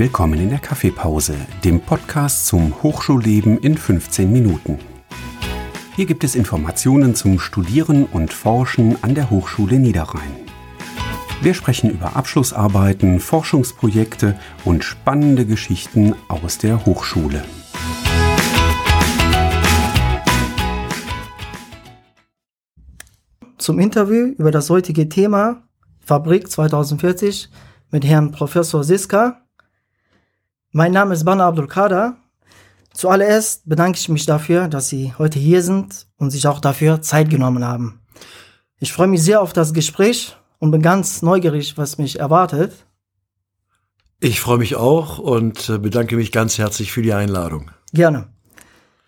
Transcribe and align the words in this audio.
Willkommen 0.00 0.38
in 0.38 0.50
der 0.50 0.60
Kaffeepause, 0.60 1.34
dem 1.64 1.80
Podcast 1.80 2.46
zum 2.46 2.84
Hochschulleben 2.84 3.58
in 3.58 3.76
15 3.76 4.32
Minuten. 4.32 4.78
Hier 5.96 6.06
gibt 6.06 6.22
es 6.22 6.36
Informationen 6.36 7.16
zum 7.16 7.40
Studieren 7.40 8.04
und 8.04 8.32
Forschen 8.32 9.02
an 9.02 9.16
der 9.16 9.28
Hochschule 9.28 9.80
Niederrhein. 9.80 10.36
Wir 11.42 11.52
sprechen 11.52 11.90
über 11.90 12.14
Abschlussarbeiten, 12.14 13.18
Forschungsprojekte 13.18 14.38
und 14.64 14.84
spannende 14.84 15.44
Geschichten 15.44 16.14
aus 16.28 16.58
der 16.58 16.86
Hochschule. 16.86 17.42
Zum 23.56 23.80
Interview 23.80 24.28
über 24.38 24.52
das 24.52 24.70
heutige 24.70 25.08
Thema 25.08 25.64
Fabrik 25.98 26.48
2040 26.48 27.50
mit 27.90 28.04
Herrn 28.04 28.30
Professor 28.30 28.84
Siska 28.84 29.42
mein 30.72 30.92
Name 30.92 31.14
ist 31.14 31.24
Bana 31.24 31.46
Abdul 31.46 31.66
Kader. 31.66 32.16
Zuallererst 32.92 33.68
bedanke 33.68 33.98
ich 33.98 34.08
mich 34.08 34.26
dafür, 34.26 34.68
dass 34.68 34.88
Sie 34.88 35.14
heute 35.18 35.38
hier 35.38 35.62
sind 35.62 36.06
und 36.16 36.30
sich 36.30 36.46
auch 36.46 36.60
dafür 36.60 37.00
Zeit 37.00 37.30
genommen 37.30 37.64
haben. 37.64 38.00
Ich 38.78 38.92
freue 38.92 39.06
mich 39.06 39.22
sehr 39.22 39.40
auf 39.40 39.52
das 39.52 39.72
Gespräch 39.72 40.36
und 40.58 40.70
bin 40.70 40.82
ganz 40.82 41.22
neugierig, 41.22 41.78
was 41.78 41.98
mich 41.98 42.18
erwartet. 42.18 42.72
Ich 44.20 44.40
freue 44.40 44.58
mich 44.58 44.74
auch 44.74 45.18
und 45.18 45.68
äh, 45.68 45.78
bedanke 45.78 46.16
mich 46.16 46.32
ganz 46.32 46.58
herzlich 46.58 46.90
für 46.90 47.02
die 47.02 47.12
Einladung. 47.12 47.70
Gerne. 47.92 48.28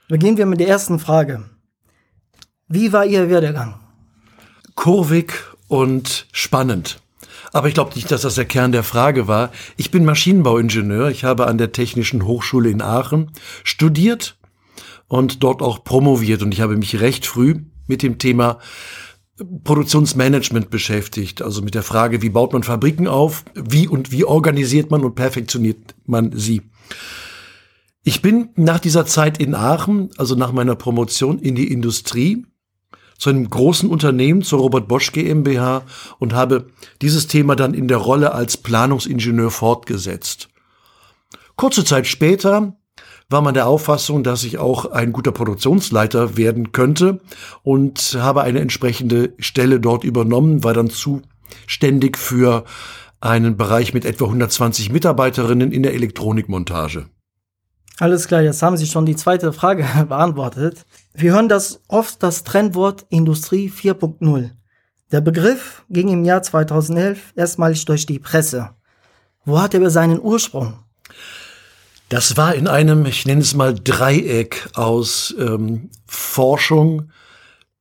Beginnen 0.08 0.36
wir 0.36 0.46
mit 0.46 0.60
der 0.60 0.68
ersten 0.68 0.98
Frage. 0.98 1.44
Wie 2.68 2.92
war 2.92 3.04
Ihr 3.04 3.28
Werdegang? 3.28 3.80
Kurvig 4.76 5.32
und 5.66 6.26
spannend. 6.32 7.00
Aber 7.52 7.68
ich 7.68 7.74
glaube 7.74 7.94
nicht, 7.94 8.10
dass 8.10 8.22
das 8.22 8.36
der 8.36 8.44
Kern 8.44 8.72
der 8.72 8.84
Frage 8.84 9.26
war. 9.26 9.50
Ich 9.76 9.90
bin 9.90 10.04
Maschinenbauingenieur. 10.04 11.10
Ich 11.10 11.24
habe 11.24 11.46
an 11.46 11.58
der 11.58 11.72
Technischen 11.72 12.24
Hochschule 12.24 12.70
in 12.70 12.82
Aachen 12.82 13.32
studiert 13.64 14.38
und 15.08 15.42
dort 15.42 15.62
auch 15.62 15.82
promoviert. 15.82 16.42
Und 16.42 16.52
ich 16.52 16.60
habe 16.60 16.76
mich 16.76 17.00
recht 17.00 17.26
früh 17.26 17.56
mit 17.86 18.02
dem 18.02 18.18
Thema 18.18 18.58
Produktionsmanagement 19.64 20.70
beschäftigt. 20.70 21.42
Also 21.42 21.62
mit 21.62 21.74
der 21.74 21.82
Frage, 21.82 22.22
wie 22.22 22.30
baut 22.30 22.52
man 22.52 22.62
Fabriken 22.62 23.08
auf? 23.08 23.44
Wie 23.54 23.88
und 23.88 24.12
wie 24.12 24.24
organisiert 24.24 24.90
man 24.90 25.04
und 25.04 25.14
perfektioniert 25.14 25.94
man 26.06 26.32
sie? 26.36 26.62
Ich 28.02 28.22
bin 28.22 28.50
nach 28.56 28.80
dieser 28.80 29.06
Zeit 29.06 29.38
in 29.38 29.54
Aachen, 29.54 30.10
also 30.16 30.34
nach 30.34 30.52
meiner 30.52 30.76
Promotion 30.76 31.38
in 31.38 31.54
die 31.54 31.70
Industrie 31.70 32.46
zu 33.20 33.28
einem 33.28 33.48
großen 33.48 33.88
Unternehmen, 33.88 34.40
zur 34.40 34.60
Robert 34.60 34.88
Bosch 34.88 35.12
GmbH 35.12 35.82
und 36.18 36.32
habe 36.32 36.68
dieses 37.02 37.26
Thema 37.26 37.54
dann 37.54 37.74
in 37.74 37.86
der 37.86 37.98
Rolle 37.98 38.32
als 38.32 38.56
Planungsingenieur 38.56 39.50
fortgesetzt. 39.50 40.48
Kurze 41.54 41.84
Zeit 41.84 42.06
später 42.06 42.76
war 43.28 43.42
man 43.42 43.52
der 43.52 43.66
Auffassung, 43.66 44.24
dass 44.24 44.42
ich 44.42 44.56
auch 44.56 44.86
ein 44.86 45.12
guter 45.12 45.32
Produktionsleiter 45.32 46.38
werden 46.38 46.72
könnte 46.72 47.20
und 47.62 48.16
habe 48.18 48.40
eine 48.40 48.60
entsprechende 48.60 49.34
Stelle 49.38 49.80
dort 49.80 50.02
übernommen, 50.02 50.64
war 50.64 50.72
dann 50.72 50.88
zuständig 50.88 52.16
für 52.16 52.64
einen 53.20 53.58
Bereich 53.58 53.92
mit 53.92 54.06
etwa 54.06 54.24
120 54.24 54.90
Mitarbeiterinnen 54.90 55.72
in 55.72 55.82
der 55.82 55.92
Elektronikmontage. 55.92 57.10
Alles 58.00 58.28
klar, 58.28 58.40
jetzt 58.40 58.62
haben 58.62 58.78
Sie 58.78 58.86
schon 58.86 59.04
die 59.04 59.14
zweite 59.14 59.52
Frage 59.52 59.86
beantwortet. 60.08 60.86
Wir 61.12 61.34
hören 61.34 61.50
das 61.50 61.82
oft 61.86 62.22
das 62.22 62.44
Trendwort 62.44 63.04
Industrie 63.10 63.70
4.0. 63.70 64.52
Der 65.12 65.20
Begriff 65.20 65.84
ging 65.90 66.08
im 66.08 66.24
Jahr 66.24 66.42
2011 66.42 67.34
erstmalig 67.36 67.84
durch 67.84 68.06
die 68.06 68.18
Presse. 68.18 68.70
Wo 69.44 69.60
hat 69.60 69.74
er 69.74 69.90
seinen 69.90 70.18
Ursprung? 70.18 70.78
Das 72.08 72.38
war 72.38 72.54
in 72.54 72.68
einem, 72.68 73.04
ich 73.04 73.26
nenne 73.26 73.42
es 73.42 73.54
mal 73.54 73.74
Dreieck 73.74 74.70
aus 74.72 75.34
ähm, 75.38 75.90
Forschung, 76.06 77.10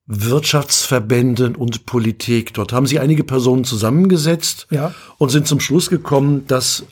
Wirtschaftsverbänden 0.06 1.56
und 1.56 1.86
Politik. 1.86 2.54
Dort 2.56 2.74
haben 2.74 2.88
sie 2.88 3.00
einige 3.00 3.24
Personen 3.24 3.64
zusammengesetzt 3.64 4.68
ja. 4.70 4.94
und 5.18 5.30
sind 5.30 5.48
zum 5.48 5.62
Schluss 5.62 5.90
gekommen, 5.90 6.46
dass 6.48 6.84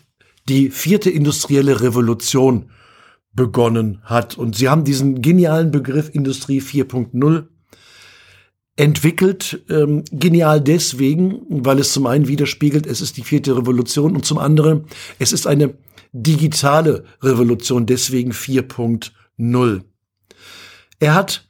die 0.48 0.70
vierte 0.70 1.10
industrielle 1.10 1.82
Revolution 1.82 2.70
begonnen 3.38 4.02
hat. 4.04 4.38
Und 4.38 4.58
sie 4.58 4.68
haben 4.68 4.84
diesen 4.84 5.22
genialen 5.22 5.72
Begriff 5.72 6.14
Industrie 6.14 6.60
4.0 6.60 7.46
entwickelt. 8.76 9.64
Ähm, 9.70 10.04
genial 10.12 10.60
deswegen, 10.60 11.46
weil 11.48 11.80
es 11.80 11.94
zum 11.94 12.08
einen 12.08 12.28
widerspiegelt, 12.28 12.86
es 12.86 13.00
ist 13.00 13.16
die 13.16 13.24
vierte 13.24 13.56
Revolution 13.56 14.14
und 14.16 14.26
zum 14.26 14.40
anderen, 14.40 14.88
es 15.20 15.32
ist 15.32 15.48
eine 15.48 15.76
digitale 16.12 17.06
Revolution, 17.22 17.86
deswegen 17.86 18.32
4.0. 18.32 19.82
Er 21.00 21.14
hat 21.14 21.48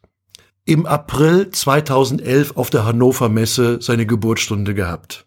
im 0.66 0.86
April 0.86 1.50
2011 1.50 2.58
auf 2.58 2.70
der 2.70 2.86
Hannover 2.86 3.30
Messe 3.30 3.80
seine 3.82 4.06
Geburtsstunde 4.06 4.74
gehabt. 4.74 5.26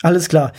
Alles 0.00 0.28
klar. 0.28 0.52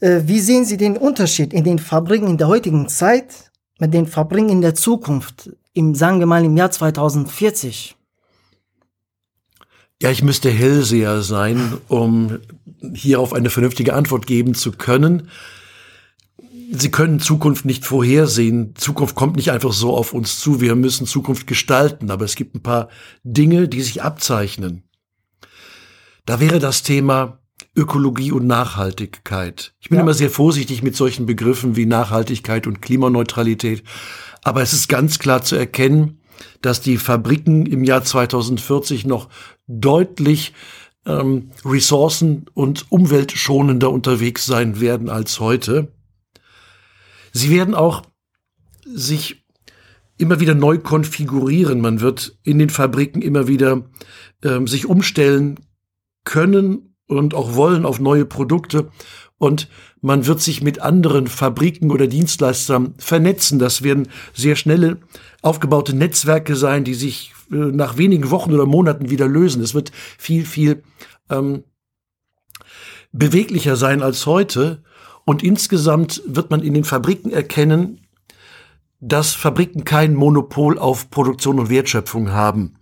Äh, 0.00 0.22
wie 0.24 0.40
sehen 0.40 0.64
Sie 0.64 0.76
den 0.76 0.96
Unterschied 0.96 1.52
in 1.52 1.62
den 1.62 1.78
Fabriken 1.78 2.26
in 2.26 2.38
der 2.38 2.48
heutigen 2.48 2.88
Zeit 2.88 3.47
mit 3.78 3.94
den 3.94 4.06
Fabriken 4.06 4.50
in 4.50 4.60
der 4.60 4.74
Zukunft, 4.74 5.50
im, 5.72 5.94
sagen 5.94 6.18
wir 6.18 6.26
mal 6.26 6.44
im 6.44 6.56
Jahr 6.56 6.70
2040? 6.70 7.96
Ja, 10.00 10.10
ich 10.10 10.22
müsste 10.22 10.50
Hellseher 10.50 11.22
sein, 11.22 11.78
um 11.88 12.38
hier 12.94 13.20
auf 13.20 13.32
eine 13.32 13.50
vernünftige 13.50 13.94
Antwort 13.94 14.26
geben 14.26 14.54
zu 14.54 14.72
können. 14.72 15.28
Sie 16.70 16.90
können 16.90 17.18
Zukunft 17.18 17.64
nicht 17.64 17.84
vorhersehen. 17.84 18.74
Zukunft 18.76 19.16
kommt 19.16 19.36
nicht 19.36 19.50
einfach 19.50 19.72
so 19.72 19.96
auf 19.96 20.12
uns 20.12 20.38
zu. 20.38 20.60
Wir 20.60 20.76
müssen 20.76 21.06
Zukunft 21.06 21.46
gestalten. 21.46 22.10
Aber 22.10 22.24
es 22.24 22.36
gibt 22.36 22.54
ein 22.54 22.62
paar 22.62 22.88
Dinge, 23.24 23.68
die 23.68 23.80
sich 23.80 24.02
abzeichnen. 24.02 24.84
Da 26.26 26.40
wäre 26.40 26.58
das 26.58 26.82
Thema 26.82 27.40
Ökologie 27.78 28.32
und 28.32 28.46
Nachhaltigkeit. 28.46 29.72
Ich 29.80 29.88
bin 29.88 29.96
ja. 29.96 30.02
immer 30.02 30.14
sehr 30.14 30.30
vorsichtig 30.30 30.82
mit 30.82 30.96
solchen 30.96 31.26
Begriffen 31.26 31.76
wie 31.76 31.86
Nachhaltigkeit 31.86 32.66
und 32.66 32.82
Klimaneutralität. 32.82 33.84
Aber 34.42 34.62
es 34.62 34.72
ist 34.72 34.88
ganz 34.88 35.18
klar 35.18 35.42
zu 35.42 35.54
erkennen, 35.54 36.20
dass 36.60 36.80
die 36.80 36.96
Fabriken 36.96 37.66
im 37.66 37.84
Jahr 37.84 38.02
2040 38.02 39.06
noch 39.06 39.28
deutlich 39.68 40.54
ähm, 41.06 41.50
ressourcen- 41.64 42.46
und 42.52 42.90
umweltschonender 42.90 43.90
unterwegs 43.90 44.44
sein 44.44 44.80
werden 44.80 45.08
als 45.08 45.38
heute. 45.38 45.92
Sie 47.32 47.50
werden 47.50 47.74
auch 47.74 48.02
sich 48.84 49.44
immer 50.16 50.40
wieder 50.40 50.54
neu 50.54 50.78
konfigurieren. 50.78 51.80
Man 51.80 52.00
wird 52.00 52.36
in 52.42 52.58
den 52.58 52.70
Fabriken 52.70 53.22
immer 53.22 53.46
wieder 53.46 53.84
ähm, 54.42 54.66
sich 54.66 54.86
umstellen 54.86 55.60
können 56.24 56.87
und 57.08 57.34
auch 57.34 57.56
wollen 57.56 57.84
auf 57.84 57.98
neue 57.98 58.24
Produkte 58.24 58.90
und 59.38 59.68
man 60.00 60.26
wird 60.26 60.40
sich 60.40 60.62
mit 60.62 60.80
anderen 60.80 61.28
Fabriken 61.28 61.90
oder 61.90 62.06
Dienstleistern 62.06 62.94
vernetzen. 62.98 63.58
Das 63.58 63.82
werden 63.82 64.08
sehr 64.34 64.56
schnelle 64.56 64.98
aufgebaute 65.42 65.94
Netzwerke 65.94 66.56
sein, 66.56 66.84
die 66.84 66.94
sich 66.94 67.32
äh, 67.50 67.56
nach 67.56 67.96
wenigen 67.96 68.30
Wochen 68.30 68.52
oder 68.52 68.66
Monaten 68.66 69.10
wieder 69.10 69.28
lösen. 69.28 69.62
Es 69.62 69.74
wird 69.74 69.92
viel, 70.18 70.44
viel 70.44 70.82
ähm, 71.30 71.64
beweglicher 73.12 73.76
sein 73.76 74.02
als 74.02 74.26
heute. 74.26 74.82
Und 75.24 75.42
insgesamt 75.42 76.22
wird 76.26 76.50
man 76.50 76.62
in 76.62 76.74
den 76.74 76.84
Fabriken 76.84 77.30
erkennen, 77.30 78.00
dass 79.00 79.34
Fabriken 79.34 79.84
kein 79.84 80.14
Monopol 80.14 80.78
auf 80.78 81.10
Produktion 81.10 81.60
und 81.60 81.70
Wertschöpfung 81.70 82.32
haben. 82.32 82.77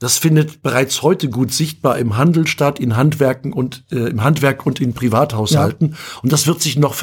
Das 0.00 0.16
findet 0.16 0.62
bereits 0.62 1.02
heute 1.02 1.28
gut 1.28 1.52
sichtbar 1.52 1.98
im 1.98 2.16
Handel 2.16 2.46
statt, 2.46 2.80
in 2.80 2.96
Handwerken 2.96 3.52
und 3.52 3.84
äh, 3.92 4.08
im 4.08 4.24
Handwerk 4.24 4.64
und 4.64 4.80
in 4.80 4.94
Privathaushalten. 4.94 5.90
Ja. 5.90 5.96
Und 6.22 6.32
das 6.32 6.46
wird 6.46 6.62
sich 6.62 6.78
noch 6.78 6.94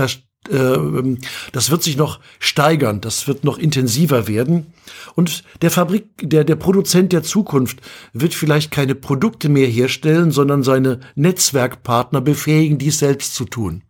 äh, 0.50 1.18
das 1.52 1.70
wird 1.70 1.84
sich 1.84 1.96
noch 1.96 2.20
steigern, 2.40 3.00
das 3.00 3.28
wird 3.28 3.44
noch 3.44 3.60
intensiver 3.60 4.28
werden. 4.28 4.74
Und 5.16 5.44
der 5.62 5.70
Fabrik, 5.70 6.08
der, 6.22 6.44
der 6.44 6.56
Produzent 6.56 7.14
der 7.14 7.22
Zukunft 7.22 7.80
wird 8.14 8.34
vielleicht 8.34 8.72
keine 8.72 8.96
Produkte 8.96 9.48
mehr 9.48 9.68
herstellen, 9.68 10.32
sondern 10.32 10.64
seine 10.64 11.00
Netzwerkpartner 11.14 12.22
befähigen, 12.22 12.80
dies 12.80 12.98
selbst 12.98 13.36
zu 13.36 13.46
tun. 13.46 13.84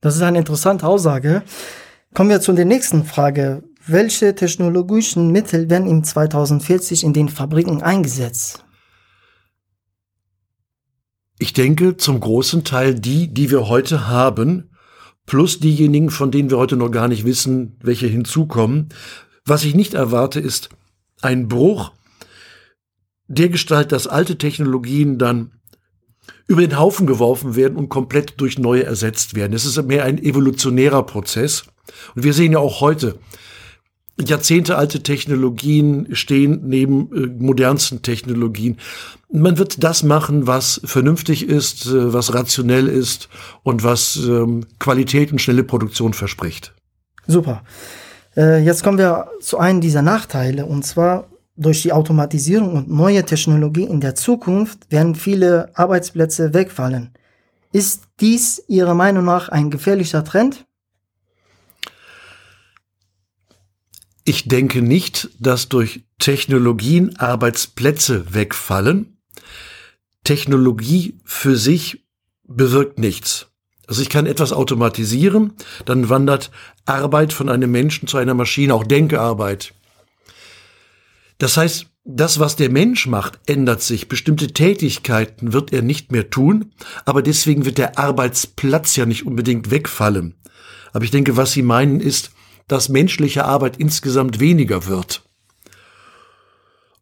Das 0.00 0.16
ist 0.16 0.22
eine 0.22 0.38
interessante 0.38 0.86
Aussage. 0.86 1.42
Kommen 2.14 2.30
wir 2.30 2.40
zu 2.40 2.52
der 2.52 2.64
nächsten 2.64 3.04
Frage. 3.04 3.62
Welche 3.86 4.34
technologischen 4.34 5.30
Mittel 5.30 5.68
werden 5.68 5.86
im 5.86 6.04
2040 6.04 7.04
in 7.04 7.12
den 7.12 7.28
Fabriken 7.28 7.82
eingesetzt? 7.82 8.64
Ich 11.38 11.52
denke 11.52 11.98
zum 11.98 12.18
großen 12.18 12.64
Teil 12.64 12.94
die, 12.94 13.34
die 13.34 13.50
wir 13.50 13.68
heute 13.68 14.08
haben, 14.08 14.70
plus 15.26 15.60
diejenigen, 15.60 16.08
von 16.08 16.30
denen 16.30 16.48
wir 16.48 16.56
heute 16.56 16.76
noch 16.76 16.90
gar 16.90 17.08
nicht 17.08 17.26
wissen, 17.26 17.76
welche 17.82 18.06
hinzukommen. 18.06 18.88
Was 19.44 19.64
ich 19.64 19.74
nicht 19.74 19.92
erwarte, 19.92 20.40
ist 20.40 20.70
ein 21.20 21.48
Bruch 21.48 21.92
der 23.26 23.50
Gestalt, 23.50 23.92
dass 23.92 24.06
alte 24.06 24.38
Technologien 24.38 25.18
dann 25.18 25.60
über 26.46 26.62
den 26.62 26.78
Haufen 26.78 27.06
geworfen 27.06 27.54
werden 27.54 27.76
und 27.76 27.90
komplett 27.90 28.40
durch 28.40 28.58
neue 28.58 28.84
ersetzt 28.84 29.34
werden. 29.34 29.52
Es 29.52 29.66
ist 29.66 29.82
mehr 29.82 30.04
ein 30.04 30.16
evolutionärer 30.16 31.02
Prozess. 31.02 31.64
Und 32.14 32.22
wir 32.22 32.32
sehen 32.32 32.52
ja 32.52 32.58
auch 32.58 32.80
heute, 32.80 33.18
jahrzehntealte 34.20 35.02
Technologien 35.02 36.08
stehen 36.12 36.62
neben 36.64 37.10
äh, 37.14 37.26
modernsten 37.26 38.02
Technologien. 38.02 38.78
Man 39.32 39.58
wird 39.58 39.82
das 39.82 40.02
machen, 40.02 40.46
was 40.46 40.80
vernünftig 40.84 41.48
ist, 41.48 41.86
äh, 41.86 42.12
was 42.12 42.34
rationell 42.34 42.88
ist 42.88 43.28
und 43.62 43.82
was 43.82 44.16
ähm, 44.16 44.66
Qualität 44.78 45.32
und 45.32 45.40
schnelle 45.40 45.64
Produktion 45.64 46.12
verspricht. 46.12 46.74
Super. 47.26 47.64
Äh, 48.36 48.62
jetzt 48.62 48.84
kommen 48.84 48.98
wir 48.98 49.28
zu 49.40 49.58
einem 49.58 49.80
dieser 49.80 50.02
Nachteile 50.02 50.66
und 50.66 50.84
zwar 50.84 51.28
durch 51.56 51.82
die 51.82 51.92
Automatisierung 51.92 52.74
und 52.74 52.90
neue 52.90 53.24
Technologie 53.24 53.84
in 53.84 54.00
der 54.00 54.14
Zukunft 54.14 54.90
werden 54.90 55.14
viele 55.14 55.70
Arbeitsplätze 55.74 56.52
wegfallen. 56.52 57.12
Ist 57.72 58.02
dies 58.20 58.62
Ihrer 58.68 58.94
Meinung 58.94 59.24
nach 59.24 59.48
ein 59.48 59.70
gefährlicher 59.70 60.24
Trend? 60.24 60.64
Ich 64.24 64.48
denke 64.48 64.80
nicht, 64.80 65.28
dass 65.38 65.68
durch 65.68 66.04
Technologien 66.18 67.16
Arbeitsplätze 67.16 68.32
wegfallen. 68.32 69.18
Technologie 70.24 71.18
für 71.24 71.56
sich 71.56 72.04
bewirkt 72.44 72.98
nichts. 72.98 73.48
Also 73.86 74.00
ich 74.00 74.08
kann 74.08 74.24
etwas 74.24 74.54
automatisieren, 74.54 75.52
dann 75.84 76.08
wandert 76.08 76.50
Arbeit 76.86 77.34
von 77.34 77.50
einem 77.50 77.70
Menschen 77.70 78.08
zu 78.08 78.16
einer 78.16 78.32
Maschine, 78.32 78.72
auch 78.72 78.84
Denkarbeit. 78.84 79.74
Das 81.36 81.58
heißt, 81.58 81.86
das, 82.06 82.38
was 82.38 82.56
der 82.56 82.70
Mensch 82.70 83.06
macht, 83.06 83.40
ändert 83.46 83.82
sich. 83.82 84.08
Bestimmte 84.08 84.48
Tätigkeiten 84.48 85.52
wird 85.52 85.72
er 85.72 85.82
nicht 85.82 86.12
mehr 86.12 86.30
tun, 86.30 86.72
aber 87.04 87.20
deswegen 87.20 87.66
wird 87.66 87.76
der 87.76 87.98
Arbeitsplatz 87.98 88.96
ja 88.96 89.04
nicht 89.04 89.26
unbedingt 89.26 89.70
wegfallen. 89.70 90.34
Aber 90.94 91.04
ich 91.04 91.10
denke, 91.10 91.36
was 91.36 91.52
Sie 91.52 91.62
meinen 91.62 92.00
ist, 92.00 92.30
dass 92.68 92.88
menschliche 92.88 93.44
Arbeit 93.44 93.76
insgesamt 93.76 94.40
weniger 94.40 94.86
wird. 94.86 95.22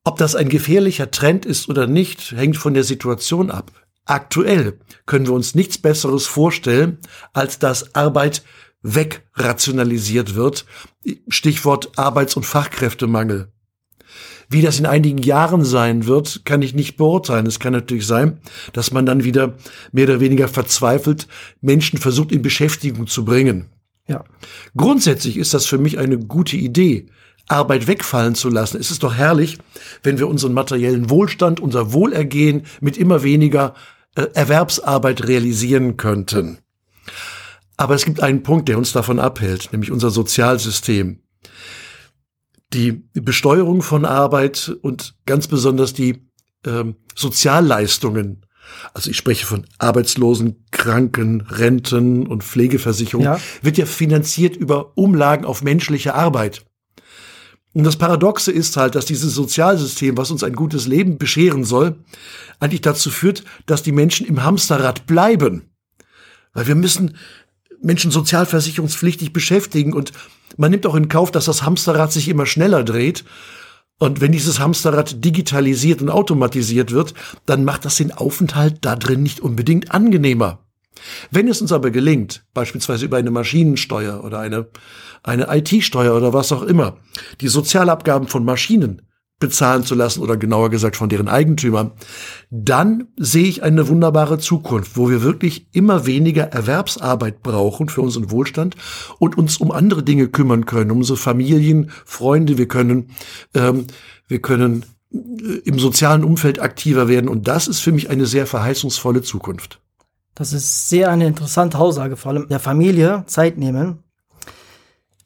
Ob 0.05 0.19
das 0.19 0.35
ein 0.35 0.49
gefährlicher 0.49 1.11
Trend 1.11 1.47
ist 1.47 1.69
oder 1.69 1.87
nicht, 1.87 2.33
hängt 2.33 2.57
von 2.57 2.75
der 2.75 2.85
Situation 2.85 3.51
ab. 3.51 3.71
Aktuell 4.05 4.79
können 5.07 5.27
wir 5.27 5.35
uns 5.35 5.55
nichts 5.55 5.79
Besseres 5.79 6.27
vorstellen, 6.27 6.99
als 7.33 7.61
dass 7.61 7.95
Arbeit 7.95 8.43
wegrationalisiert 8.83 10.35
wird. 10.35 10.67
Stichwort 11.29 11.97
Arbeits- 11.97 12.35
und 12.35 12.45
Fachkräftemangel. 12.45 13.53
Wie 14.49 14.61
das 14.61 14.79
in 14.79 14.87
einigen 14.87 15.23
Jahren 15.23 15.65
sein 15.65 16.07
wird, 16.07 16.45
kann 16.45 16.63
ich 16.63 16.75
nicht 16.75 16.97
beurteilen. 16.97 17.47
Es 17.47 17.61
kann 17.61 17.73
natürlich 17.73 18.07
sein, 18.07 18.41
dass 18.73 18.91
man 18.91 19.07
dann 19.07 19.25
wieder 19.25 19.55
mehr 19.93 20.05
oder 20.05 20.21
weniger 20.21 20.49
verzweifelt 20.49 21.29
Menschen 21.61 21.99
versucht 21.99 22.33
in 22.33 22.43
Beschäftigung 22.43 23.07
zu 23.07 23.25
bringen. 23.25 23.71
Ja. 24.09 24.25
Grundsätzlich 24.77 25.37
ist 25.37 25.55
das 25.55 25.67
für 25.67 25.79
mich 25.79 25.99
eine 25.99 26.19
gute 26.19 26.57
Idee, 26.57 27.07
Arbeit 27.49 27.87
wegfallen 27.87 28.35
zu 28.35 28.49
lassen. 28.49 28.79
Es 28.79 28.91
ist 28.91 29.03
doch 29.03 29.15
herrlich, 29.15 29.59
wenn 30.03 30.19
wir 30.19 30.29
unseren 30.29 30.53
materiellen 30.53 31.11
Wohlstand, 31.11 31.61
unser 31.61 31.93
Wohlergehen 31.93 32.63
mit 32.81 32.97
immer 32.97 33.23
weniger 33.23 33.75
äh, 34.15 34.27
Erwerbsarbeit 34.35 35.27
realisieren 35.27 35.97
könnten. 35.97 36.59
Aber 37.77 37.95
es 37.95 38.05
gibt 38.05 38.23
einen 38.23 38.43
Punkt, 38.43 38.69
der 38.69 38.79
uns 38.79 38.93
davon 38.93 39.19
abhält, 39.19 39.73
nämlich 39.73 39.91
unser 39.91 40.11
Sozialsystem. 40.11 41.21
Die 42.73 42.93
Besteuerung 43.13 43.83
von 43.83 44.05
Arbeit 44.05 44.75
und 44.83 45.17
ganz 45.27 45.47
besonders 45.47 45.93
die 45.93 46.29
ähm, 46.67 46.97
Sozialleistungen 47.15 48.47
also 48.95 49.11
ich 49.11 49.17
spreche 49.17 49.47
von 49.47 49.67
Arbeitslosen, 49.79 50.65
Kranken, 50.71 51.43
Renten 51.43 52.27
und 52.27 52.45
Pflegeversicherung, 52.45 53.25
ja. 53.25 53.41
wird 53.63 53.79
ja 53.79 53.87
finanziert 53.87 54.57
über 54.57 54.97
Umlagen 54.97 55.45
auf 55.45 55.63
menschliche 55.63 56.15
Arbeit. 56.15 56.65
Und 57.75 57.85
das 57.85 57.97
Paradoxe 57.97 58.53
ist 58.53 58.77
halt, 58.77 58.95
dass 58.95 59.07
dieses 59.07 59.35
Sozialsystem, 59.35 60.19
was 60.19 60.31
uns 60.31 60.45
ein 60.45 60.55
gutes 60.55 60.87
Leben 60.87 61.17
bescheren 61.17 61.65
soll, 61.65 61.97
eigentlich 62.61 62.83
dazu 62.83 63.11
führt, 63.11 63.45
dass 63.65 63.83
die 63.83 63.93
Menschen 63.93 64.27
im 64.27 64.43
Hamsterrad 64.43 65.07
bleiben. 65.07 65.71
Weil 66.53 66.67
wir 66.67 66.75
müssen 66.75 67.17
Menschen 67.81 68.11
sozialversicherungspflichtig 68.11 69.33
beschäftigen 69.33 69.95
und 69.95 70.13
man 70.59 70.71
nimmt 70.71 70.87
auch 70.87 70.95
in 70.95 71.09
Kauf, 71.09 71.31
dass 71.31 71.47
das 71.47 71.63
Hamsterrad 71.63 72.13
sich 72.13 72.29
immer 72.29 72.45
schneller 72.45 72.85
dreht 72.85 73.25
und 74.03 74.21
wenn 74.21 74.33
dieses 74.33 74.59
Hamsterrad 74.59 75.25
digitalisiert 75.25 76.03
und 76.03 76.11
automatisiert 76.11 76.91
wird, 76.91 77.15
dann 77.47 77.63
macht 77.63 77.85
das 77.85 77.99
den 77.99 78.11
Aufenthalt 78.11 78.79
da 78.81 78.97
drin 78.97 79.23
nicht 79.23 79.39
unbedingt 79.39 79.95
angenehmer. 79.95 80.59
Wenn 81.31 81.47
es 81.47 81.63
uns 81.63 81.71
aber 81.71 81.93
gelingt, 81.93 82.45
beispielsweise 82.53 83.05
über 83.05 83.19
eine 83.19 83.31
Maschinensteuer 83.31 84.25
oder 84.25 84.41
eine, 84.41 84.67
eine 85.23 85.47
IT-Steuer 85.57 86.17
oder 86.17 86.33
was 86.33 86.51
auch 86.51 86.63
immer, 86.63 86.97
die 87.41 87.47
Sozialabgaben 87.47 88.27
von 88.27 88.45
Maschinen 88.45 89.03
bezahlen 89.43 89.83
zu 89.83 89.97
lassen 89.97 90.21
oder 90.21 90.37
genauer 90.37 90.71
gesagt 90.71 90.97
von 90.97 91.09
deren 91.09 91.29
Eigentümern, 91.29 91.91
dann 92.51 93.09
sehe 93.17 93.49
ich 93.49 93.65
eine 93.65 93.89
wunderbare 93.89 94.39
Zukunft, 94.39 94.97
wo 94.97 95.11
wir 95.11 95.23
wirklich 95.23 95.67
immer 95.73 96.07
weniger 96.07 96.45
Erwerbsarbeit 96.45 97.43
brauchen 97.43 97.89
für 97.89 98.03
unseren 98.03 98.31
Wohlstand 98.31 98.77
und 99.19 99.37
uns 99.37 99.57
um 99.57 99.73
andere 99.73 100.05
Dinge 100.05 100.29
kümmern 100.29 100.65
können, 100.65 100.93
um 100.93 100.99
unsere 100.99 101.19
Familien, 101.19 101.91
Freunde, 102.05 102.57
wir 102.57 102.69
können, 102.69 103.11
ähm, 103.55 103.89
wir 104.29 104.41
können 104.41 104.85
äh, 105.13 105.17
im 105.65 105.81
sozialen 105.81 106.23
Umfeld 106.23 106.61
aktiver 106.61 107.09
werden 107.09 107.29
und 107.29 107.49
das 107.49 107.67
ist 107.67 107.81
für 107.81 107.91
mich 107.91 108.11
eine 108.11 108.27
sehr 108.27 108.47
verheißungsvolle 108.47 109.23
Zukunft. 109.23 109.81
Das 110.37 110.53
ist 110.53 110.89
sehr 110.89 111.11
eine 111.11 111.27
interessante 111.27 111.79
Aussage, 111.79 112.17
vor 112.17 112.31
allem 112.31 112.49
der 112.49 112.61
Familie 112.61 113.25
Zeit 113.27 113.59
nehmen. 113.59 114.05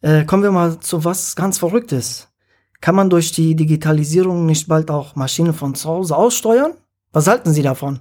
Äh, 0.00 0.24
kommen 0.24 0.42
wir 0.42 0.52
mal 0.52 0.80
zu 0.80 1.04
was 1.04 1.36
ganz 1.36 1.58
Verrücktes. 1.58 2.28
Kann 2.80 2.94
man 2.94 3.10
durch 3.10 3.32
die 3.32 3.56
Digitalisierung 3.56 4.46
nicht 4.46 4.68
bald 4.68 4.90
auch 4.90 5.16
Maschinen 5.16 5.54
von 5.54 5.74
zu 5.74 5.88
Hause 5.88 6.16
aussteuern? 6.16 6.72
Was 7.12 7.26
halten 7.26 7.52
Sie 7.52 7.62
davon? 7.62 8.00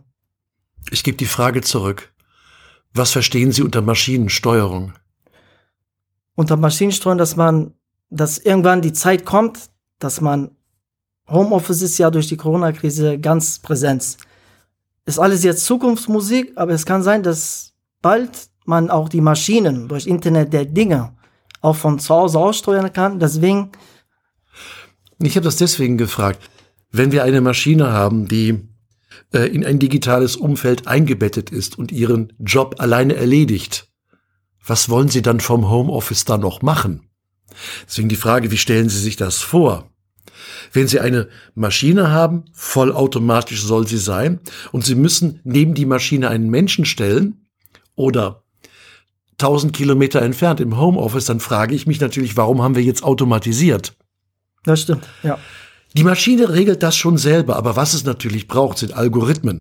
Ich 0.92 1.04
gebe 1.04 1.18
die 1.18 1.26
Frage 1.26 1.62
zurück. 1.62 2.14
Was 2.94 3.12
verstehen 3.12 3.52
Sie 3.52 3.62
unter 3.62 3.82
Maschinensteuerung? 3.82 4.94
Unter 6.36 6.58
Maschinensteuerung, 6.58 7.18
dass 7.18 7.36
man, 7.36 7.74
dass 8.10 8.38
irgendwann 8.38 8.82
die 8.82 8.94
Zeit 8.94 9.26
kommt, 9.26 9.70
dass 10.00 10.22
man 10.22 10.52
Homeoffice 11.30 11.82
ist 11.82 11.98
ja 11.98 12.12
durch 12.12 12.28
die 12.28 12.38
Corona-Krise 12.38 13.20
ganz 13.20 13.60
präsent. 13.60 14.18
Ist 15.06 15.20
alles 15.20 15.44
jetzt 15.44 15.66
Zukunftsmusik, 15.66 16.54
aber 16.56 16.74
es 16.74 16.86
kann 16.86 17.04
sein, 17.04 17.24
dass 17.24 17.74
bald 18.02 18.50
man 18.66 18.90
auch 18.90 19.10
die 19.10 19.22
Maschinen 19.22 19.88
durch 19.88 20.08
Internet 20.08 20.54
der 20.54 20.66
Dinge 20.66 21.14
auch 21.62 21.76
von 21.76 22.00
zu 22.00 22.14
Hause 22.14 22.40
aussteuern 22.40 22.92
kann. 22.94 23.20
Deswegen 23.20 23.72
ich 25.20 25.36
habe 25.36 25.46
das 25.46 25.58
deswegen 25.58 25.98
gefragt. 25.98 26.40
Wenn 26.92 27.12
wir 27.12 27.24
eine 27.24 27.42
Maschine 27.42 27.92
haben, 27.92 28.28
die 28.28 28.60
äh, 29.34 29.48
in 29.48 29.66
ein 29.66 29.80
digitales 29.80 30.36
Umfeld 30.36 30.88
eingebettet 30.88 31.52
ist 31.52 31.78
und 31.78 31.92
ihren 31.92 32.34
Job 32.40 32.76
alleine 32.80 33.16
erledigt, 33.16 33.90
was 34.66 34.90
wollen 34.90 35.10
Sie 35.10 35.22
dann 35.22 35.40
vom 35.40 35.70
Homeoffice 35.70 36.26
da 36.26 36.38
noch 36.38 36.62
machen? 36.62 37.10
Deswegen 37.88 38.10
die 38.10 38.16
Frage, 38.16 38.52
wie 38.52 38.58
stellen 38.58 38.90
Sie 38.90 39.00
sich 39.00 39.16
das 39.16 39.42
vor? 39.42 39.90
Wenn 40.74 40.88
Sie 40.88 41.00
eine 41.00 41.30
Maschine 41.54 42.12
haben, 42.12 42.46
vollautomatisch 42.54 43.62
soll 43.62 43.88
sie 43.88 43.98
sein, 43.98 44.40
und 44.72 44.84
Sie 44.84 44.96
müssen 44.96 45.40
neben 45.44 45.74
die 45.74 45.86
Maschine 45.86 46.30
einen 46.30 46.50
Menschen 46.50 46.86
stellen 46.86 47.48
oder 47.96 48.44
1000 49.34 49.74
Kilometer 49.74 50.22
entfernt 50.22 50.60
im 50.60 50.78
Homeoffice, 50.78 51.26
dann 51.26 51.40
frage 51.40 51.76
ich 51.76 51.88
mich 51.88 52.00
natürlich, 52.00 52.38
warum 52.38 52.62
haben 52.62 52.76
wir 52.76 52.84
jetzt 52.84 53.04
automatisiert? 53.04 53.96
Das 54.66 54.82
stimmt, 54.82 55.08
ja. 55.24 55.38
Die 55.96 56.04
Maschine 56.04 56.50
regelt 56.50 56.84
das 56.84 56.98
schon 56.98 57.18
selber, 57.18 57.56
aber 57.56 57.78
was 57.78 57.94
es 57.94 58.04
natürlich 58.04 58.48
braucht, 58.48 58.80
sind 58.80 58.94
Algorithmen, 58.94 59.60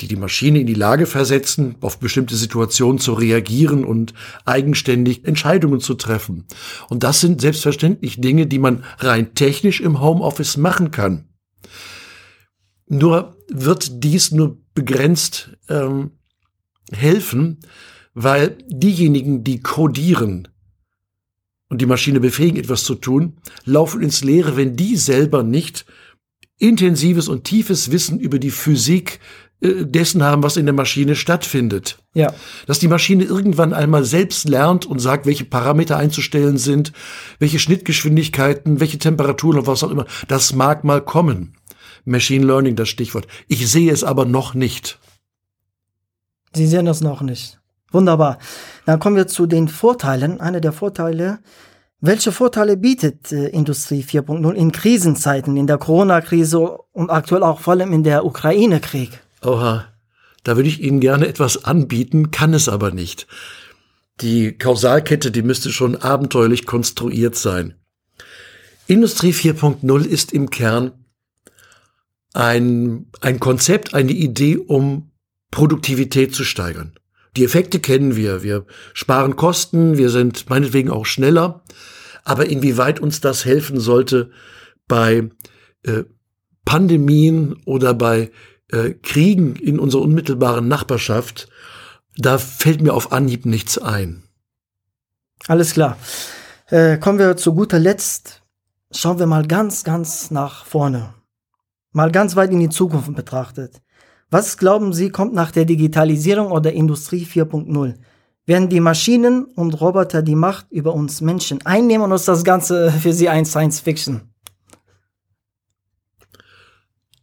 die 0.00 0.08
die 0.08 0.16
Maschine 0.16 0.60
in 0.60 0.66
die 0.66 0.74
Lage 0.74 1.06
versetzen, 1.06 1.76
auf 1.82 1.98
bestimmte 1.98 2.36
Situationen 2.36 2.98
zu 2.98 3.12
reagieren 3.12 3.84
und 3.84 4.14
eigenständig 4.46 5.26
Entscheidungen 5.26 5.80
zu 5.80 5.94
treffen. 5.94 6.46
Und 6.88 7.02
das 7.02 7.20
sind 7.20 7.42
selbstverständlich 7.42 8.20
Dinge, 8.20 8.46
die 8.46 8.58
man 8.58 8.84
rein 8.98 9.34
technisch 9.34 9.80
im 9.80 10.00
Homeoffice 10.00 10.56
machen 10.56 10.90
kann. 10.90 11.28
Nur 12.88 13.36
wird 13.48 14.02
dies 14.04 14.30
nur 14.30 14.58
begrenzt 14.74 15.50
ähm, 15.68 16.12
helfen, 16.92 17.60
weil 18.14 18.56
diejenigen, 18.68 19.44
die 19.44 19.60
codieren, 19.60 20.48
und 21.68 21.80
die 21.80 21.86
Maschine 21.86 22.20
befähigen, 22.20 22.58
etwas 22.58 22.84
zu 22.84 22.94
tun, 22.94 23.38
laufen 23.64 24.02
ins 24.02 24.22
Leere, 24.22 24.56
wenn 24.56 24.76
die 24.76 24.96
selber 24.96 25.42
nicht 25.42 25.84
intensives 26.58 27.28
und 27.28 27.44
tiefes 27.44 27.90
Wissen 27.90 28.18
über 28.18 28.38
die 28.38 28.50
Physik 28.50 29.20
äh, 29.60 29.84
dessen 29.84 30.22
haben, 30.22 30.42
was 30.42 30.56
in 30.56 30.66
der 30.66 30.74
Maschine 30.74 31.16
stattfindet. 31.16 31.98
Ja. 32.14 32.34
Dass 32.66 32.78
die 32.78 32.88
Maschine 32.88 33.24
irgendwann 33.24 33.72
einmal 33.72 34.04
selbst 34.04 34.48
lernt 34.48 34.86
und 34.86 34.98
sagt, 34.98 35.26
welche 35.26 35.44
Parameter 35.44 35.96
einzustellen 35.96 36.58
sind, 36.58 36.92
welche 37.38 37.58
Schnittgeschwindigkeiten, 37.58 38.80
welche 38.80 38.98
Temperaturen 38.98 39.60
und 39.60 39.66
was 39.66 39.82
auch 39.82 39.90
immer. 39.90 40.06
Das 40.28 40.54
mag 40.54 40.84
mal 40.84 41.02
kommen. 41.02 41.56
Machine 42.04 42.46
Learning, 42.46 42.76
das 42.76 42.88
Stichwort. 42.88 43.26
Ich 43.48 43.68
sehe 43.68 43.92
es 43.92 44.04
aber 44.04 44.24
noch 44.24 44.54
nicht. 44.54 44.98
Sie 46.54 46.66
sehen 46.66 46.86
das 46.86 47.00
noch 47.00 47.20
nicht. 47.20 47.58
Wunderbar. 47.96 48.36
Dann 48.84 49.00
kommen 49.00 49.16
wir 49.16 49.26
zu 49.26 49.46
den 49.46 49.68
Vorteilen. 49.68 50.38
Einer 50.38 50.60
der 50.60 50.72
Vorteile. 50.72 51.38
Welche 52.02 52.30
Vorteile 52.30 52.76
bietet 52.76 53.32
äh, 53.32 53.48
Industrie 53.48 54.04
4.0 54.04 54.52
in 54.52 54.70
Krisenzeiten, 54.70 55.56
in 55.56 55.66
der 55.66 55.78
Corona-Krise 55.78 56.58
und 56.92 57.08
aktuell 57.08 57.42
auch 57.42 57.60
vor 57.60 57.72
allem 57.72 57.94
in 57.94 58.02
der 58.02 58.26
Ukraine-Krieg? 58.26 59.22
Oha, 59.42 59.86
da 60.44 60.56
würde 60.56 60.68
ich 60.68 60.82
Ihnen 60.82 61.00
gerne 61.00 61.26
etwas 61.26 61.64
anbieten, 61.64 62.30
kann 62.30 62.52
es 62.52 62.68
aber 62.68 62.90
nicht. 62.90 63.26
Die 64.20 64.52
Kausalkette, 64.52 65.30
die 65.30 65.42
müsste 65.42 65.72
schon 65.72 65.96
abenteuerlich 65.96 66.66
konstruiert 66.66 67.34
sein. 67.34 67.76
Industrie 68.86 69.32
4.0 69.32 70.04
ist 70.04 70.34
im 70.34 70.50
Kern 70.50 70.92
ein, 72.34 73.06
ein 73.22 73.40
Konzept, 73.40 73.94
eine 73.94 74.12
Idee, 74.12 74.58
um 74.58 75.12
Produktivität 75.50 76.34
zu 76.34 76.44
steigern. 76.44 76.92
Die 77.36 77.44
Effekte 77.44 77.80
kennen 77.80 78.16
wir. 78.16 78.42
Wir 78.42 78.64
sparen 78.94 79.36
Kosten, 79.36 79.98
wir 79.98 80.10
sind 80.10 80.48
meinetwegen 80.48 80.90
auch 80.90 81.06
schneller. 81.06 81.62
Aber 82.24 82.46
inwieweit 82.46 82.98
uns 82.98 83.20
das 83.20 83.44
helfen 83.44 83.78
sollte 83.78 84.30
bei 84.88 85.30
äh, 85.84 86.04
Pandemien 86.64 87.56
oder 87.64 87.94
bei 87.94 88.30
äh, 88.72 88.90
Kriegen 88.90 89.54
in 89.56 89.78
unserer 89.78 90.02
unmittelbaren 90.02 90.66
Nachbarschaft, 90.66 91.48
da 92.16 92.38
fällt 92.38 92.80
mir 92.80 92.94
auf 92.94 93.12
Anhieb 93.12 93.46
nichts 93.46 93.78
ein. 93.78 94.24
Alles 95.46 95.74
klar. 95.74 95.96
Äh, 96.68 96.98
kommen 96.98 97.18
wir 97.18 97.36
zu 97.36 97.54
guter 97.54 97.78
Letzt. 97.78 98.42
Schauen 98.90 99.18
wir 99.18 99.26
mal 99.26 99.46
ganz, 99.46 99.84
ganz 99.84 100.30
nach 100.30 100.64
vorne. 100.64 101.14
Mal 101.92 102.10
ganz 102.10 102.34
weit 102.34 102.50
in 102.50 102.60
die 102.60 102.68
Zukunft 102.68 103.14
betrachtet. 103.14 103.82
Was 104.30 104.58
glauben 104.58 104.92
Sie, 104.92 105.10
kommt 105.10 105.34
nach 105.34 105.52
der 105.52 105.64
Digitalisierung 105.64 106.50
oder 106.50 106.72
Industrie 106.72 107.24
4.0? 107.24 107.94
Werden 108.44 108.68
die 108.68 108.80
Maschinen 108.80 109.44
und 109.44 109.80
Roboter 109.80 110.22
die 110.22 110.34
Macht 110.34 110.70
über 110.70 110.94
uns 110.94 111.20
Menschen 111.20 111.64
einnehmen 111.64 112.04
und 112.04 112.12
ist 112.12 112.28
das 112.28 112.44
Ganze 112.44 112.90
für 113.02 113.12
Sie 113.12 113.28
ein 113.28 113.44
Science 113.44 113.80
Fiction? 113.80 114.32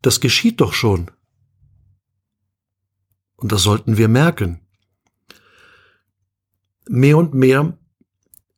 Das 0.02 0.20
geschieht 0.20 0.60
doch 0.60 0.74
schon. 0.74 1.12
Und 3.36 3.52
das 3.52 3.64
sollten 3.64 3.98
wir 3.98 4.08
merken. 4.08 4.60
Mehr 6.88 7.18
und 7.18 7.34
mehr 7.34 7.78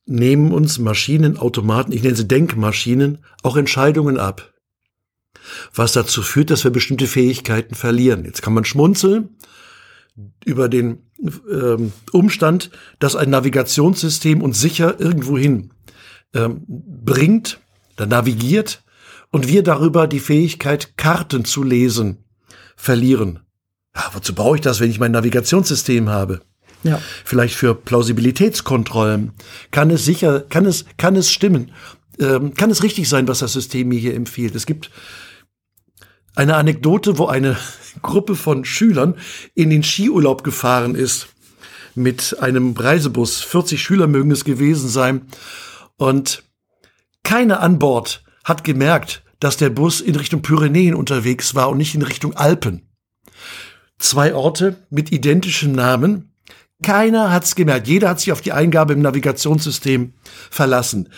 nehmen 0.05 0.51
uns 0.51 0.79
Maschinen, 0.79 1.37
Automaten, 1.37 1.91
ich 1.91 2.03
nenne 2.03 2.15
sie 2.15 2.27
Denkmaschinen, 2.27 3.23
auch 3.43 3.57
Entscheidungen 3.57 4.19
ab 4.19 4.54
was 5.73 5.93
dazu 5.93 6.21
führt, 6.21 6.49
dass 6.49 6.63
wir 6.63 6.71
bestimmte 6.71 7.07
Fähigkeiten 7.07 7.75
verlieren. 7.75 8.25
Jetzt 8.25 8.41
kann 8.41 8.53
man 8.53 8.65
schmunzeln 8.65 9.29
über 10.45 10.69
den 10.69 10.99
ähm, 11.51 11.91
Umstand, 12.11 12.71
dass 12.99 13.15
ein 13.15 13.29
Navigationssystem 13.29 14.41
uns 14.41 14.59
sicher 14.59 14.99
irgendwohin 14.99 15.71
ähm, 16.33 16.63
bringt, 16.67 17.59
da 17.95 18.05
navigiert 18.05 18.83
und 19.31 19.47
wir 19.47 19.63
darüber 19.63 20.07
die 20.07 20.19
Fähigkeit, 20.19 20.97
Karten 20.97 21.45
zu 21.45 21.63
lesen, 21.63 22.23
verlieren. 22.75 23.39
Ja, 23.95 24.09
wozu 24.13 24.35
brauche 24.35 24.55
ich 24.55 24.61
das, 24.61 24.79
wenn 24.79 24.89
ich 24.89 24.99
mein 24.99 25.11
Navigationssystem 25.11 26.09
habe? 26.09 26.41
Ja. 26.83 27.01
Vielleicht 27.23 27.55
für 27.55 27.73
Plausibilitätskontrollen. 27.73 29.31
Kann 29.71 29.89
es 29.89 30.05
sicher, 30.05 30.41
kann 30.41 30.65
es, 30.65 30.85
kann 30.97 31.15
es 31.15 31.31
stimmen? 31.31 31.71
Ähm, 32.19 32.53
kann 32.53 32.69
es 32.69 32.83
richtig 32.83 33.09
sein, 33.09 33.27
was 33.27 33.39
das 33.39 33.53
System 33.53 33.87
mir 33.89 33.99
hier 33.99 34.13
empfiehlt? 34.13 34.55
Es 34.55 34.65
gibt 34.65 34.91
eine 36.35 36.55
Anekdote, 36.55 37.17
wo 37.17 37.27
eine 37.27 37.57
Gruppe 38.01 38.35
von 38.35 38.65
Schülern 38.65 39.15
in 39.53 39.69
den 39.69 39.83
Skiurlaub 39.83 40.43
gefahren 40.43 40.95
ist 40.95 41.27
mit 41.95 42.37
einem 42.39 42.73
Reisebus. 42.73 43.41
40 43.41 43.81
Schüler 43.81 44.07
mögen 44.07 44.31
es 44.31 44.43
gewesen 44.43 44.89
sein. 44.89 45.27
Und 45.97 46.43
keiner 47.23 47.61
an 47.61 47.79
Bord 47.79 48.23
hat 48.43 48.63
gemerkt, 48.63 49.23
dass 49.39 49.57
der 49.57 49.69
Bus 49.69 50.01
in 50.01 50.15
Richtung 50.15 50.41
Pyrenäen 50.41 50.95
unterwegs 50.95 51.55
war 51.55 51.69
und 51.69 51.77
nicht 51.77 51.95
in 51.95 52.01
Richtung 52.01 52.35
Alpen. 52.35 52.89
Zwei 53.97 54.33
Orte 54.33 54.75
mit 54.89 55.11
identischen 55.11 55.71
Namen. 55.71 56.33
Keiner 56.83 57.31
hat's 57.31 57.55
gemerkt. 57.55 57.87
Jeder 57.87 58.09
hat 58.09 58.19
sich 58.19 58.31
auf 58.31 58.41
die 58.41 58.51
Eingabe 58.51 58.93
im 58.93 59.01
Navigationssystem 59.01 60.13
verlassen. 60.49 61.09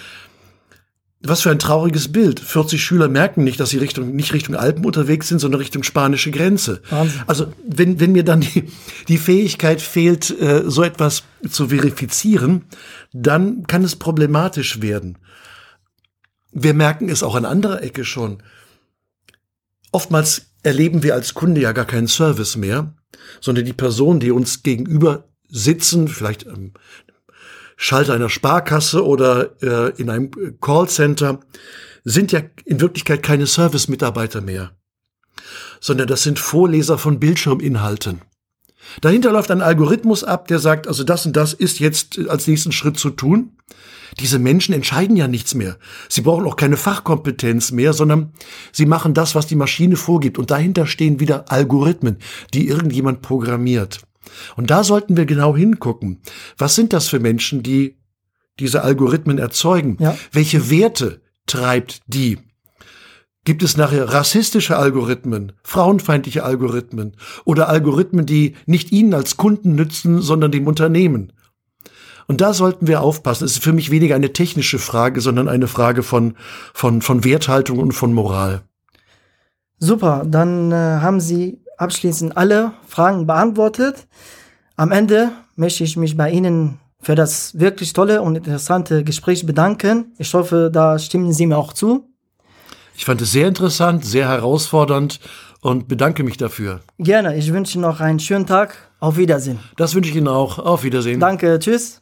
Was 1.22 1.42
für 1.42 1.50
ein 1.50 1.58
trauriges 1.58 2.12
Bild. 2.12 2.40
40 2.40 2.84
Schüler 2.84 3.08
merken 3.08 3.44
nicht, 3.44 3.60
dass 3.60 3.72
sie 3.72 3.80
Richtung, 3.80 4.16
nicht 4.16 4.34
Richtung 4.34 4.56
Alpen 4.56 4.86
unterwegs 4.86 5.28
sind, 5.28 5.40
sondern 5.40 5.60
Richtung 5.60 5.82
spanische 5.82 6.30
Grenze. 6.30 6.82
Wahnsinn. 6.90 7.22
Also, 7.26 7.54
wenn, 7.66 8.00
wenn 8.00 8.12
mir 8.12 8.24
dann 8.24 8.42
die, 8.42 8.66
die 9.08 9.18
Fähigkeit 9.18 9.82
fehlt, 9.82 10.30
äh, 10.40 10.64
so 10.68 10.84
etwas 10.84 11.24
zu 11.50 11.70
verifizieren, 11.70 12.66
dann 13.14 13.66
kann 13.66 13.84
es 13.84 13.96
problematisch 13.96 14.82
werden. 14.82 15.18
Wir 16.52 16.76
merken 16.76 17.10
es 17.10 17.24
auch 17.24 17.36
an 17.36 17.46
anderer 17.46 17.82
Ecke 17.82 18.06
schon. 18.06 18.44
Oftmals 19.92 20.48
erleben 20.62 21.02
wir 21.02 21.16
als 21.16 21.34
Kunde 21.34 21.62
ja 21.62 21.72
gar 21.72 21.86
keinen 21.86 22.08
Service 22.08 22.58
mehr, 22.58 22.94
sondern 23.42 23.66
die 23.66 23.74
Personen, 23.74 24.20
die 24.20 24.32
uns 24.32 24.62
gegenüber 24.62 25.30
sitzen, 25.50 26.08
vielleicht 26.08 26.46
ähm, 26.46 26.74
Schalter 27.78 28.14
einer 28.14 28.30
Sparkasse 28.30 29.06
oder 29.06 29.62
äh, 29.62 29.92
in 30.02 30.10
einem 30.10 30.32
Callcenter 30.60 31.40
sind 32.04 32.32
ja 32.32 32.42
in 32.66 32.82
Wirklichkeit 32.82 33.22
keine 33.22 33.46
Service-Mitarbeiter 33.46 34.42
mehr, 34.42 34.72
sondern 35.80 36.08
das 36.08 36.24
sind 36.24 36.40
Vorleser 36.40 36.98
von 36.98 37.20
Bildschirminhalten. 37.20 38.22
Dahinter 39.02 39.32
läuft 39.32 39.52
ein 39.52 39.62
Algorithmus 39.62 40.24
ab, 40.24 40.48
der 40.48 40.60
sagt, 40.60 40.88
also 40.88 41.04
das 41.04 41.26
und 41.26 41.36
das 41.38 41.54
ist 41.54 41.80
jetzt 41.80 42.20
als 42.28 42.48
nächsten 42.48 42.72
Schritt 42.72 42.98
zu 42.98 43.12
tun. 43.12 43.52
Diese 44.20 44.40
Menschen 44.40 44.74
entscheiden 44.74 45.16
ja 45.16 45.28
nichts 45.28 45.54
mehr. 45.54 45.78
Sie 46.10 46.22
brauchen 46.22 46.46
auch 46.46 46.56
keine 46.56 46.78
Fachkompetenz 46.78 47.72
mehr, 47.72 47.94
sondern 47.94 48.32
sie 48.72 48.86
machen 48.86 49.14
das, 49.14 49.36
was 49.36 49.46
die 49.46 49.56
Maschine 49.56 49.98
vorgibt. 49.98 50.40
Und 50.40 50.50
dahinter 50.50 50.88
stehen 50.88 51.20
wieder 51.20 51.52
Algorithmen, 51.52 52.18
die 52.54 52.68
irgendjemand 52.68 53.22
programmiert. 53.22 54.07
Und 54.56 54.70
da 54.70 54.84
sollten 54.84 55.18
wir 55.18 55.26
genau 55.26 55.56
hingucken. 55.56 56.22
Was 56.58 56.76
sind 56.76 56.94
das 56.94 57.08
für 57.08 57.20
Menschen, 57.20 57.64
die 57.64 57.98
diese 58.60 58.84
Algorithmen 58.84 59.38
erzeugen? 59.38 59.98
Ja. 60.00 60.18
Welche 60.32 60.70
Werte 60.70 61.22
treibt 61.46 62.02
die? 62.08 62.40
Gibt 63.44 63.64
es 63.64 63.78
nachher 63.78 64.12
rassistische 64.12 64.76
Algorithmen, 64.76 65.54
frauenfeindliche 65.64 66.44
Algorithmen 66.44 67.16
oder 67.46 67.70
Algorithmen, 67.70 68.26
die 68.26 68.56
nicht 68.66 68.92
Ihnen 68.92 69.14
als 69.14 69.38
Kunden 69.38 69.74
nützen, 69.76 70.22
sondern 70.22 70.52
dem 70.52 70.68
Unternehmen? 70.68 71.32
Und 72.28 72.42
da 72.42 72.54
sollten 72.54 72.88
wir 72.88 73.02
aufpassen. 73.02 73.46
Es 73.46 73.54
ist 73.54 73.64
für 73.64 73.72
mich 73.72 73.90
weniger 73.90 74.16
eine 74.16 74.34
technische 74.34 74.80
Frage, 74.80 75.22
sondern 75.22 75.48
eine 75.48 75.68
Frage 75.68 76.04
von, 76.04 76.36
von, 76.74 77.02
von 77.02 77.24
Werthaltung 77.24 77.80
und 77.80 77.94
von 77.94 78.12
Moral. 78.12 78.64
Super, 79.80 80.26
dann 80.28 80.72
äh, 80.74 80.76
haben 80.76 81.22
Sie 81.22 81.62
abschließend 81.78 82.36
alle 82.36 82.74
Fragen 82.88 83.26
beantwortet. 83.26 84.08
Am 84.76 84.92
Ende 84.92 85.32
möchte 85.56 85.84
ich 85.84 85.98
mich 85.98 86.18
bei 86.18 86.32
Ihnen 86.32 86.80
für 87.00 87.16
das 87.16 87.58
wirklich 87.60 87.94
tolle 87.94 88.22
und 88.22 88.36
interessante 88.36 89.04
Gespräch 89.04 89.46
bedanken. 89.46 90.14
Ich 90.18 90.34
hoffe, 90.34 90.70
da 90.72 91.00
stimmen 91.00 91.32
Sie 91.32 91.46
mir 91.46 91.58
auch 91.58 91.74
zu. 91.74 92.10
Ich 92.96 93.06
fand 93.06 93.22
es 93.22 93.32
sehr 93.32 93.48
interessant, 93.48 94.04
sehr 94.04 94.28
herausfordernd 94.28 95.20
und 95.62 95.88
bedanke 95.88 96.24
mich 96.24 96.38
dafür. 96.38 96.82
Gerne. 96.98 97.38
Ich 97.38 97.54
wünsche 97.54 97.80
noch 97.80 98.00
einen 98.00 98.20
schönen 98.20 98.48
Tag. 98.48 98.76
Auf 99.00 99.18
Wiedersehen. 99.18 99.60
Das 99.76 99.94
wünsche 99.94 100.10
ich 100.10 100.16
Ihnen 100.16 100.28
auch. 100.28 100.58
Auf 100.58 100.84
Wiedersehen. 100.84 101.20
Danke. 101.20 101.60
Tschüss. 101.60 102.02